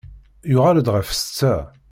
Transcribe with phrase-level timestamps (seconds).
[0.51, 1.55] Yuɣal-d ɣef setta.